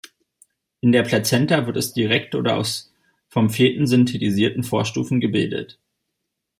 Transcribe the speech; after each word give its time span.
In 0.79 0.93
der 0.93 1.03
Plazenta 1.03 1.67
wird 1.67 1.77
es 1.77 1.93
direkt 1.93 2.33
oder 2.33 2.57
aus 2.57 2.91
vom 3.27 3.51
Feten 3.51 3.85
synthetisierten 3.85 4.63
Vorstufen 4.63 5.19
gebildet. 5.19 5.77